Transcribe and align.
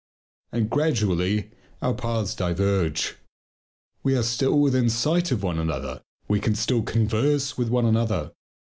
And 0.51 0.67
gradually 0.67 1.51
our 1.79 1.93
paths 1.93 2.33
diverge. 2.33 3.17
We 4.01 4.15
are 4.17 4.23
still 4.23 4.57
within 4.59 4.89
sight 4.89 5.31
of 5.31 5.43
one 5.43 5.59
another. 5.59 6.01
We 6.27 6.39
can 6.39 6.55
still 6.55 6.81
converse 6.81 7.55
with 7.55 7.69
one 7.69 7.85
another. 7.85 8.31